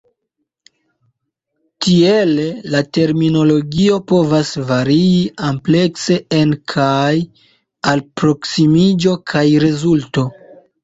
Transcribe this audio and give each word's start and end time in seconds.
Tiele, 1.85 2.45
la 2.77 2.81
terminologio 2.99 3.99
povas 4.13 4.53
varii 4.73 5.23
amplekse 5.51 6.19
en 6.41 6.59
kaj 6.75 7.15
alproksimiĝo 7.95 9.19
kaj 9.35 9.45
rezulto. 9.69 10.31